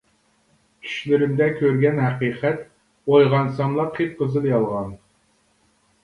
[0.85, 2.63] چۈشلىرىمدە كۆرگەن ھەقىقەت،
[3.11, 4.89] ئويغانساملا قىپقىزىل يالغان.